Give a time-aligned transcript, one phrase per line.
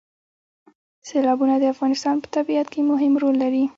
[1.07, 3.63] سیلابونه د افغانستان په طبیعت کې مهم رول لري.